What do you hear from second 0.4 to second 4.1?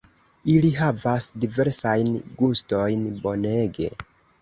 Ili havas diversajn gustojn, bonege